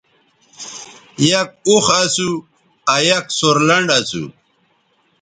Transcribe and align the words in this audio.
یک 1.29 1.49
اوخ 1.67 1.85
اسو 2.01 2.29
آ 2.93 2.95
یک 3.09 3.25
سورلنڈ 3.37 3.87
اسو 3.97 4.23